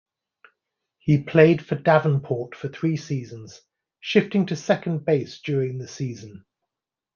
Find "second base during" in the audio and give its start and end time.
4.55-5.77